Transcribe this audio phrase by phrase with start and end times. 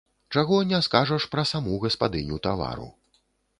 [0.35, 2.91] Чаго не скажаш пра саму гаспадыню тавару.